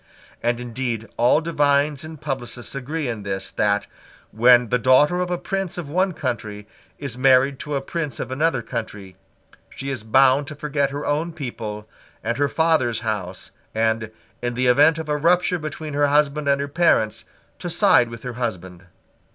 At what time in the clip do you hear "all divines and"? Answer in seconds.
1.15-2.19